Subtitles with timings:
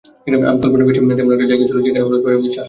[0.25, 2.57] আমি কল্পনায় ভেসে তেমন একটা জায়গায় চলে যাই যেখানে হলুদ প্রজাপতির চাষ হয়।